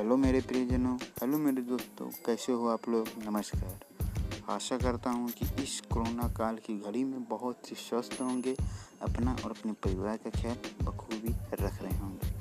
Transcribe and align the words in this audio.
Hello 0.00 0.16
मेरे 0.16 0.40
प्रियजनों, 0.40 0.96
hello 0.96 1.38
मेरे 1.38 1.62
दोस्तों, 1.62 2.06
कैसे 2.26 2.52
हो 2.52 2.68
आप 2.68 2.88
लोग? 2.88 3.08
नमस्कार। 3.24 4.52
आशा 4.52 4.76
करता 4.76 5.10
हूँ 5.10 5.28
कि 5.30 5.46
इस 5.62 5.80
कोरोना 5.80 6.28
काल 6.28 6.56
की 6.56 6.76
घड़ी 6.78 7.02
में 7.04 7.24
बहुत 7.24 7.70
ही 7.70 7.76
स्वस्थ 7.76 8.16
होंगे, 8.20 8.54
अपना 9.02 9.36
और 9.44 9.50
अपने 9.50 9.72
परिवार 9.72 10.16
का 10.16 10.30
ख्याल 10.30 10.56
बखूबी 10.82 11.32
रख 11.62 11.82
रहे 11.82 11.96
होंगे। 11.98 12.32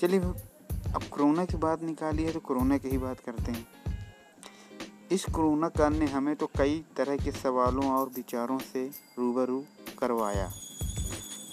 चलिए 0.00 0.20
अब 0.20 1.02
कोरोना 1.12 1.44
की 1.44 1.56
बात 1.56 1.82
निकाली 1.82 2.24
है 2.24 2.32
तो 2.32 2.40
कोरोना 2.40 2.78
की 2.78 2.88
ही 2.88 2.98
बात 2.98 3.20
करते 3.20 3.52
हैं। 3.52 3.66
इस 5.12 5.24
कोरोना 5.24 5.68
काल 5.68 5.94
ने 5.94 6.06
हमें 6.06 6.34
तो 6.36 6.46
कई 6.46 6.84
तरह 6.96 7.16
के 7.16 7.32
सवालों 7.32 7.90
और 7.90 8.08
विचारों 8.08 8.58
से 8.72 8.84
रूबरू 9.18 9.64
करवाया। 9.98 10.50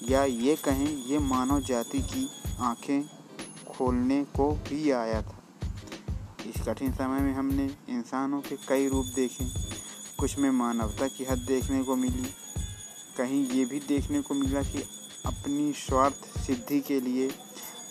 या 0.09 0.23
ये 0.23 0.55
कहें, 0.55 0.87
ये 0.87 1.19
मानव 1.19 1.61
जाति 1.61 1.99
की 1.99 2.27
आँखें 2.59 3.24
खोलने 3.77 4.23
को 4.35 4.51
भी 4.69 4.89
आया 4.91 5.21
था। 5.21 5.41
इस 6.45 6.61
कठिन 6.67 6.91
समय 6.93 7.19
में 7.19 7.33
हमने 7.33 7.65
इंसानों 7.89 8.41
के 8.41 8.55
कई 8.67 8.87
रूप 8.87 9.05
देखे। 9.15 9.45
कुछ 10.19 10.37
में 10.37 10.49
मानवता 10.51 11.07
की 11.07 11.23
हद 11.23 11.39
देखने 11.47 11.83
को 11.83 11.95
मिली। 11.95 12.29
कहीं 13.17 13.43
ये 13.49 13.65
भी 13.65 13.79
देखने 13.79 14.21
को 14.21 14.33
मिला 14.33 14.61
कि 14.63 14.83
अपनी 15.25 15.71
स्वार्थ 15.73 16.25
सिद्धि 16.37 16.79
के 16.79 16.99
लिए 16.99 17.27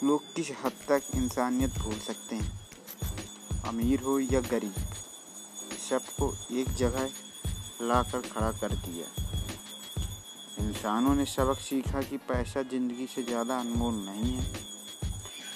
लोग 0.05 0.35
किस 0.35 0.51
हद 0.65 0.73
तक 0.89 1.03
इंसानियत 1.15 1.79
भूल 1.79 1.99
सकते 1.99 2.37
हैं। 2.37 2.53
अमीर 3.69 4.01
हो 4.01 4.19
या 4.21 4.41
गरीब 4.41 4.75
सबको 5.91 6.33
एक 6.53 6.75
जगह 6.77 7.09
लाकर 7.83 8.29
खड़ा 8.29 8.51
कर 8.53 8.75
दिया। 8.77 9.07
इंसानों 10.59 11.15
ने 11.15 11.25
सबक 11.27 11.59
सीखा 11.61 12.01
कि 12.03 12.17
पैसा 12.29 12.63
ज़िंदगी 12.63 13.07
से 13.07 13.23
ज़्यादा 13.23 13.59
अनमोल 13.59 13.95
नहीं 13.95 14.33
है। 14.33 14.73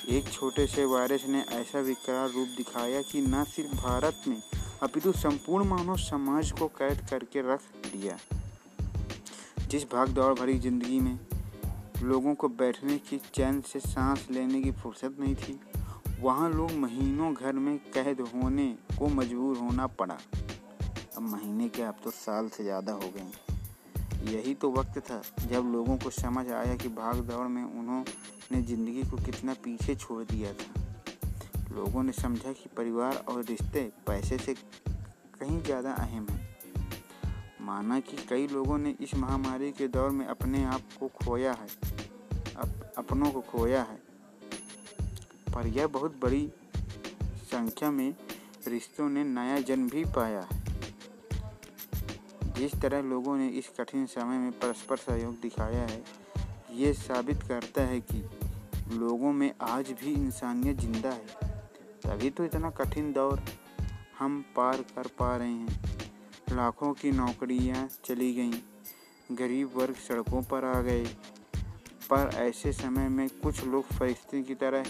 एक 0.08 0.28
छोटे 0.28 0.66
से 0.66 0.84
वायरस 0.84 1.24
ने 1.28 1.40
ऐसा 1.52 1.80
विकराल 1.80 2.30
रूप 2.32 2.48
दिखाया 2.56 3.00
कि 3.02 3.20
न 3.20 3.42
सिर्फ़ 3.44 3.74
भारत 3.76 4.22
में, 4.28 4.40
अपितु 4.82 5.12
संपूर्ण 5.12 5.64
मानव 5.64 5.96
समाज 5.96 6.50
को 6.50 6.66
कैद 6.78 7.00
करके 7.10 7.40
रख 7.50 7.62
दिया। 7.86 8.16
जिस 9.68 9.84
भाग 9.84 10.08
दौड़ 10.08 10.32
भरी 10.34 10.58
ज़िंदगी 10.58 11.00
में 11.00 11.18
लोगों 12.02 12.34
को 12.34 12.48
बैठने 12.48 12.96
की 13.00 13.18
चैन 13.34 13.60
से 13.62 13.80
सांस 13.80 14.26
लेने 14.30 14.62
की 14.62 14.70
फुर्सत 14.72 15.16
नहीं 15.20 15.34
थी, 15.34 15.58
वहाँ 16.20 16.50
लोग 16.50 16.72
महीनों 16.76 17.32
घर 17.34 17.52
में 17.54 17.76
कैद 17.94 18.20
होने 18.34 18.66
को 18.98 19.08
मजबूर 19.10 19.56
होना 19.56 19.86
पड़ा। 20.00 20.18
अब 21.16 21.22
महीने 21.22 21.68
के 21.68 21.82
अब 21.82 21.96
तो 22.04 22.10
साल 22.10 22.48
से 22.48 22.64
ज़्यादा 22.64 22.92
हो 22.92 23.12
गए 23.16 23.47
यही 24.24 24.55
तो 24.55 24.70
वक्त 24.72 24.98
था 25.00 25.20
जब 25.50 25.70
लोगों 25.72 25.97
को 25.98 26.11
समझ 26.11 26.47
आया 26.52 26.74
कि 26.77 26.88
भाग 26.94 27.20
दौड़ 27.27 27.47
में 27.48 27.62
उन्होंने 27.62 28.62
ज़िंदगी 28.62 29.02
को 29.02 29.16
कितना 29.16 29.55
पीछे 29.64 29.94
छोड़ 29.94 30.22
दिया 30.25 30.52
था। 30.52 30.84
लोगों 31.72 32.02
ने 32.02 32.12
समझा 32.12 32.52
कि 32.52 32.69
परिवार 32.77 33.16
और 33.28 33.42
रिश्ते 33.44 33.80
पैसे 34.06 34.38
से 34.38 34.55
कहीं 34.55 35.60
ज़्यादा 35.62 35.92
अहम 35.94 36.27
हैं। 36.30 36.47
माना 37.60 37.98
कि 38.00 38.16
कई 38.28 38.47
लोगों 38.47 38.78
ने 38.78 38.94
इस 39.00 39.14
महामारी 39.14 39.70
के 39.72 39.88
दौर 39.88 40.10
में 40.10 40.27
अपने 40.27 40.64
आप 40.64 40.82
को 41.00 41.08
खोया 41.16 41.53
है 41.53 41.69
अप, 42.56 42.92
अपनों 42.98 43.30
को 43.30 43.41
खोया 43.41 43.82
है। 43.82 43.98
पर 45.55 45.66
यह 45.69 45.86
बहुत 45.88 46.19
बड़ी 46.22 46.47
संख्या 47.50 47.91
में 47.91 48.14
रिश्तों 48.69 49.08
ने 49.08 49.25
नया 49.25 49.60
जन्म 49.60 49.88
भी 49.88 50.05
पाया 50.16 50.41
है। 50.42 50.57
जिस 52.58 52.72
तरह 52.74 53.02
लोगों 53.02 53.36
ने 53.36 53.46
इस 53.58 53.68
कठिन 53.70 54.06
समय 54.06 54.38
में 54.38 54.50
परस्पर 54.52 54.96
सहयोग 54.96 55.34
दिखाया 55.42 55.82
है, 55.82 56.02
ये 56.72 56.92
साबित 56.94 57.42
करता 57.42 57.82
है 57.82 58.00
कि 58.02 58.22
लोगों 58.92 59.32
में 59.32 59.52
आज 59.62 59.90
भी 60.00 60.12
इंसानियत 60.12 60.80
ज़िंदा 60.80 61.10
है। 61.10 61.46
तभी 62.04 62.30
तो 62.30 62.44
इतना 62.44 62.70
कठिन 62.70 63.12
दौर 63.12 63.42
हम 64.18 64.44
पार 64.56 64.82
कर 64.94 65.06
पा 65.18 65.36
रहे 65.36 65.48
हैं। 65.48 65.97
लाखों 66.52 66.92
की 66.92 67.10
नौकरियाँ 67.10 67.88
चली 68.04 68.32
गईं, 68.34 68.52
गरीब 69.30 69.76
वर्ग 69.76 69.94
सड़कों 70.08 70.42
पर 70.42 70.64
आ 70.64 70.80
गए, 70.80 71.04
पर 72.10 72.30
ऐसे 72.36 72.72
समय 72.72 73.08
में 73.08 73.28
कुछ 73.42 73.64
लोग 73.64 73.84
फरिश्ते 73.88 74.42
की 74.42 74.54
तरह 74.54 74.84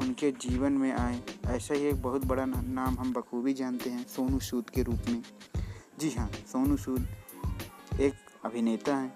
उनके 0.00 0.30
जीवन 0.40 0.72
में 0.72 0.92
आए। 0.92 1.20
ऐसा 1.48 1.74
ही 1.74 1.86
एक 1.86 2.02
बहुत 2.02 2.24
बड़ा 2.24 2.44
नाम 2.44 2.98
हम 2.98 3.12
बखूबी 3.12 3.54
जानते 3.54 3.90
हैं, 3.90 4.06
सोनू 4.06 4.38
सूद 4.40 4.70
के 4.70 4.82
रूप 4.82 5.08
में। 5.08 5.22
जी 5.98 6.10
हाँ 6.10 6.28
सोनू 6.52 6.76
सूद 6.76 8.00
एक 8.00 8.14
अभिनेता 8.44 8.96
हैं 8.96 9.14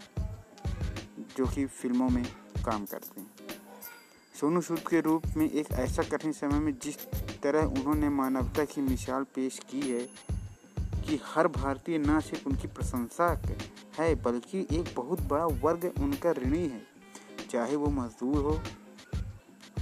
जो 1.36 1.46
कि 1.46 1.66
फ़िल्मों 1.66 2.08
में 2.10 2.24
काम 2.64 2.84
करते 2.84 3.20
हैं। 3.20 3.30
सोनू 4.34 4.60
सूद 4.60 4.78
के 4.78 5.00
रूप 5.00 5.26
में 5.36 5.48
एक 5.50 5.70
ऐसा 5.72 6.02
कठिन 6.02 6.32
समय 6.32 6.58
में 6.58 6.72
जिस 6.82 6.98
तरह 7.42 7.66
उन्होंने 7.70 8.08
मानवता 8.08 8.64
की 8.64 8.80
मिसाल 8.80 9.24
पेश 9.34 9.60
की 9.70 9.80
है 9.80 10.00
कि 11.04 11.20
हर 11.24 11.48
भारतीय 11.48 11.98
न 11.98 12.20
सिर्फ़ 12.20 12.48
उनकी 12.48 12.68
प्रशंसा 12.68 13.30
है, 13.98 14.14
बल्कि 14.14 14.66
एक 14.72 14.94
बहुत 14.96 15.20
बड़ा 15.22 15.46
वर्ग 15.46 15.92
उनका 16.00 16.32
ऋणी 16.32 16.66
है। 16.66 16.82
चाहे 17.50 17.76
वो 17.76 17.90
मजदूर 17.92 18.42
हो, 18.42 18.60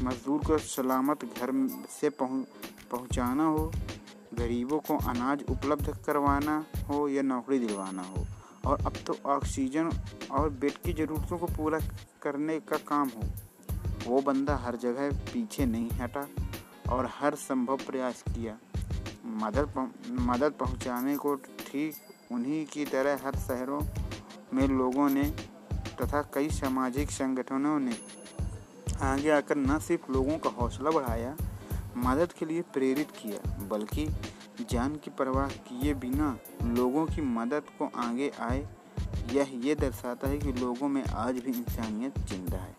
मजदूर 0.03 0.45
को 0.45 0.59
सलामत 0.59 1.25
घर 1.25 1.53
से 1.91 2.11
पहुंचाना 2.11 3.45
हो 3.45 3.71
गरीबों 4.33 4.79
को 4.81 4.97
अनाज 5.09 5.43
उपलब्ध 5.51 5.95
करवाना 6.07 6.65
हो 6.89 7.07
या 7.09 7.23
नौकरी 7.23 7.59
दिलवाना 7.59 8.03
हो, 8.05 8.27
और 8.67 8.85
अब 8.87 8.97
तो 9.07 9.17
ऑक्सीजन 9.27 9.91
और 10.31 10.49
बेड 10.51 10.77
की 10.85 10.93
ज़रूरतों 10.93 11.39
को 11.39 11.47
पूरा 11.49 11.79
करने 12.23 12.59
का 12.61 12.77
काम 12.89 13.09
हो। 13.09 13.29
वो 14.07 14.21
बंदा 14.23 14.57
हर 14.57 14.77
जगह 14.77 15.11
पीछे 15.33 15.67
नहीं 15.67 15.91
हटा 16.01 16.27
और 16.91 17.09
हर 17.13 17.35
संभव 17.39 17.77
प्रयास 17.87 18.23
किया। 18.29 18.57
मदद 19.43 19.91
मदद 20.29 20.53
पहुँचाने 20.61 21.17
को 21.17 21.35
ठीक 21.61 22.33
उन्हीं 22.33 22.65
की 22.67 22.85
तरह 22.87 23.21
हर 23.25 23.37
शहरों 23.39 23.81
में 24.55 24.67
लोगों 24.69 25.09
ने 25.11 25.25
तथा 26.01 26.23
कई 26.35 26.49
सामाजिक 26.51 27.11
संगठनों 27.11 27.79
ने 27.81 27.95
आगे 29.03 29.31
आकर 29.31 29.57
न 29.57 29.79
सिर्फ़ 29.79 30.11
लोगों 30.13 30.39
का 30.39 30.51
हौसला 30.51 30.91
बढ़ाया 30.91 31.37
मदद 32.01 32.33
के 32.33 32.47
लिए 32.47 32.63
प्रेरित 32.75 33.11
किया, 33.13 33.39
बल्कि 33.69 34.07
जान 34.71 34.95
की 34.95 35.11
परवाह 35.19 35.49
किए 35.69 35.95
बिना 35.97 36.37
लोगों 36.67 37.07
की 37.07 37.23
मदद 37.23 37.71
को 37.79 37.91
आगे 37.99 38.31
आए, 38.41 38.67
यह 39.33 39.51
ये 39.65 39.75
दर्शाता 39.77 40.29
है 40.29 40.39
कि 40.39 40.53
लोगों 40.55 40.89
में 40.89 41.03
आज 41.05 41.39
भी 41.39 41.53
इंसानियत 41.53 42.19
ज़िंदा 42.21 42.59
है। 42.59 42.75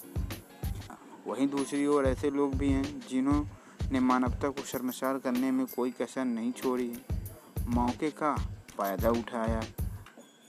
वहीं 1.27 1.47
दूसरी 1.49 1.85
ओर 1.87 2.05
ऐसे 2.07 2.29
लोग 2.31 2.55
भी 2.57 2.69
हैं 2.69 2.83
जिन्होंने 3.09 3.99
मानवता 4.01 4.49
को 4.49 4.63
शर्मसार 4.63 5.17
करने 5.19 5.51
में 5.51 5.65
कोई 5.67 5.91
कसर 5.91 6.25
नहीं 6.25 6.51
छोड़ी 6.53 6.87
है। 6.87 7.65
मौके 7.67 8.09
का 8.13 8.35
फ़ायदा 8.77 9.09
उठाया, 9.11 9.61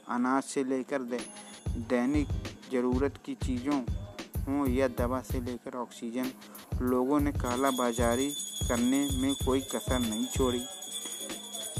अनाज 0.06 0.42
से 0.42 0.64
लेकर 0.64 1.02
दैनिक 1.88 2.28
ज़रूरत 2.72 3.18
की 3.24 3.34
चीज़ों 3.36 3.80
हों 4.44 4.66
या 4.68 4.88
दवा 4.90 5.20
से 5.22 5.40
लेकर 5.40 5.76
ऑक्सीजन 5.78 6.30
लोगों 6.80 7.20
ने 7.20 7.32
काला 7.32 7.70
बाजारी 7.70 8.28
करने 8.68 9.08
में 9.12 9.34
कोई 9.34 9.60
कसर 9.60 9.98
नहीं 9.98 10.26
छोड़ी। 10.26 10.62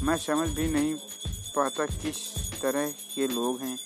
मैं 0.03 0.17
समझ 0.17 0.49
भी 0.49 0.67
नहीं 0.67 0.95
पाता 1.55 1.85
किस 1.85 2.17
तरह 2.61 2.89
के 3.15 3.27
लोग 3.27 3.61
हैं। 3.61 3.77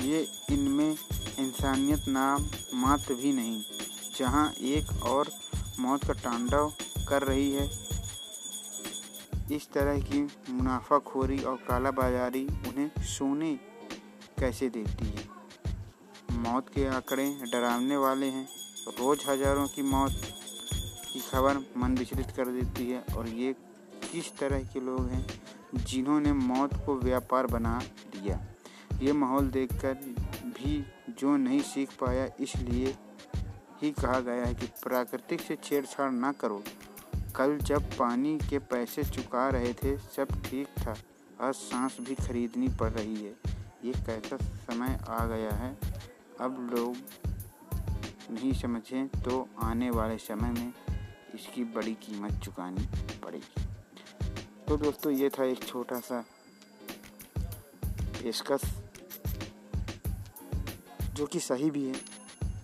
ये 0.00 0.26
इनमें 0.50 0.96
इंसानियत 1.38 2.08
नाम 2.08 2.46
मात्र 2.74 3.14
भी 3.14 3.32
नहीं, 3.32 3.62
जहाँ 4.18 4.52
एक 4.52 5.02
और 5.02 5.30
मौत 5.80 6.04
का 6.04 6.12
तांडव 6.12 6.72
कर 7.08 7.22
रही 7.22 7.50
है। 7.52 7.66
इस 9.52 9.68
तरह 9.72 10.00
की 10.00 10.22
मुनाफाखोरी 10.50 11.38
और 11.38 11.56
काला 11.56 11.90
बाजारी 11.90 12.46
उन्हें 12.46 12.90
सोने 13.04 13.54
कैसे 14.38 14.68
देती 14.70 15.06
है? 15.06 15.28
मौत 16.32 16.68
के 16.68 16.86
आंकड़े 16.86 17.30
डरावने 17.52 17.96
वाले 17.96 18.26
हैं। 18.26 18.48
रोज़ 18.88 19.28
हज़ारों 19.28 19.66
की 19.66 19.82
मौत 19.82 20.12
की 21.12 21.20
खबर 21.22 21.58
मन 21.76 21.96
विचलित 21.98 22.30
कर 22.36 22.46
देती 22.50 22.90
है। 22.90 23.02
और 23.16 23.28
ये 23.28 23.52
किस 24.04 24.36
तरह 24.38 24.62
के 24.64 24.80
लोग 24.80 25.08
हैं 25.08 25.26
जिन्होंने 25.76 26.32
मौत 26.32 26.74
को 26.86 26.94
व्यापार 26.96 27.46
बना 27.46 27.78
दिया? 28.12 28.40
ये 29.02 29.12
माहौल 29.12 29.48
देखकर 29.50 29.94
भी 30.48 30.84
जो 31.18 31.36
नहीं 31.36 31.60
सीख 31.64 31.90
पाया, 32.00 32.28
इसलिए 32.40 32.94
ही 33.82 33.90
कहा 33.92 34.18
गया 34.20 34.44
है 34.44 34.54
कि 34.54 34.66
प्राकृतिक 34.82 35.40
से 35.40 35.56
छेड़छाड़ 35.64 36.10
ना 36.12 36.32
करो। 36.32 36.62
कल 37.36 37.56
जब 37.58 37.90
पानी 37.90 38.36
के 38.50 38.58
पैसे 38.60 39.04
चुका 39.04 39.48
रहे 39.48 39.72
थे, 39.74 39.96
सब 39.96 40.42
ठीक 40.44 40.66
था, 40.78 40.96
आज 41.40 41.54
सांस 41.54 41.96
भी 42.00 42.14
खरीदनी 42.16 42.68
पड़ 42.80 42.90
रही 42.90 43.16
है। 43.16 43.34
ये 43.84 43.92
कैसा 44.06 44.36
समय 44.36 44.98
आ 45.08 45.24
गया 45.26 45.50
है। 45.54 45.76
अब 46.40 46.68
लोग 46.74 46.96
नहीं 48.30 48.52
समझें 48.52 49.08
तो 49.22 49.48
आने 49.62 49.90
वाले 49.90 50.16
समय 50.18 50.50
में 50.50 50.72
इसकी 51.34 51.64
बड़ी 51.74 51.94
कीमत 51.94 52.40
चुकानी 52.44 52.86
पड़ेगी। 53.24 53.64
तो 54.68 54.76
दोस्तों, 54.76 55.12
ये 55.12 55.28
था 55.28 55.44
एक 55.44 55.64
छोटा 55.64 55.98
सा 56.00 56.24
पेशकश 58.22 58.62
जो 61.14 61.26
कि 61.26 61.40
सही 61.40 61.70
भी 61.70 61.84
है। 61.86 61.94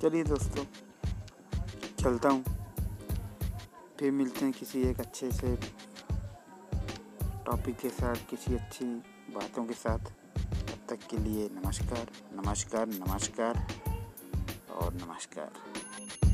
चलिए 0.03 0.25
दोस्तों, 0.25 0.65
चलता 2.01 2.29
हूँ। 2.29 2.45
फिर 3.99 4.11
मिलते 4.12 4.45
हैं 4.45 4.53
किसी 4.55 4.83
एक 4.83 5.01
अच्छे 5.01 5.31
से 5.33 5.57
टॉपिक 7.47 7.77
के 7.77 7.89
साथ, 7.89 8.17
किसी 8.31 8.55
अच्छी 8.55 8.85
बातों 9.35 9.65
के 9.65 9.75
साथ। 9.75 9.99
तब 9.99 10.87
तक 10.89 11.07
के 11.11 11.19
लिए 11.19 11.49
नमस्कार 11.55 12.07
नमस्कार 12.37 12.87
नमस्कार। 12.87 13.96
और 14.76 14.94
नमस्कार। 14.94 16.25